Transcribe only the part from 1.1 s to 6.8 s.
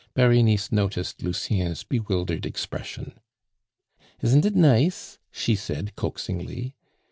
Lucien's bewildered expression. "Isn't it nice?" she said coaxingly.